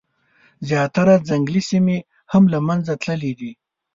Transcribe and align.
زیاتره 0.67 1.13
ځنګلي 1.29 1.61
سیمي 1.69 1.97
هم 2.31 2.43
له 2.53 2.59
منځه 2.67 2.93
تللي 3.03 3.31
دي. 3.39 3.51